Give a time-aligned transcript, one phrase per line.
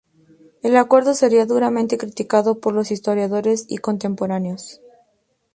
[0.63, 4.81] El acuerdo sería duramente criticado por historiadores y contemporáneos.